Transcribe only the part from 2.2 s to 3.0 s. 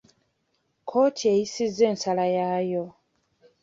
yaayo.